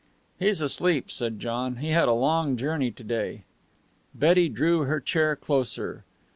[0.39, 1.75] "He's asleep," said John.
[1.75, 3.43] "He had a long journey to day."
[4.15, 6.05] Betty drew her chair closer.